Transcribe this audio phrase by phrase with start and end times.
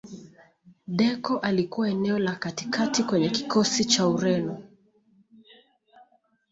[0.87, 4.61] deco alikuwa eneo la katikati kwenye kikosi cha ureno